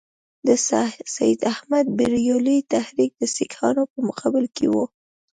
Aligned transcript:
د 0.47 0.49
سید 1.15 1.39
احمدبرېلوي 1.53 2.57
تحریک 2.73 3.11
د 3.17 3.23
سیکهانو 3.35 3.83
په 3.91 3.99
مقابل 4.07 4.45
کې 4.55 4.65
وو. 4.73 4.83